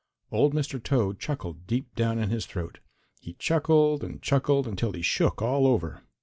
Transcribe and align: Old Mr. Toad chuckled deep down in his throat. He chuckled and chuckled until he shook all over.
Old 0.31 0.55
Mr. 0.55 0.81
Toad 0.83 1.19
chuckled 1.19 1.67
deep 1.67 1.93
down 1.93 2.17
in 2.17 2.31
his 2.31 2.47
throat. 2.47 2.79
He 3.19 3.33
chuckled 3.33 4.03
and 4.03 4.19
chuckled 4.19 4.67
until 4.67 4.93
he 4.93 5.03
shook 5.03 5.43
all 5.43 5.67
over. 5.67 6.01